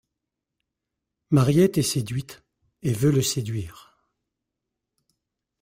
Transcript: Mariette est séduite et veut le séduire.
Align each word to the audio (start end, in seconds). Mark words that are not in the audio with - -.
Mariette 1.29 1.77
est 1.77 1.83
séduite 1.83 2.43
et 2.81 2.91
veut 2.91 3.11
le 3.11 3.21
séduire. 3.21 3.99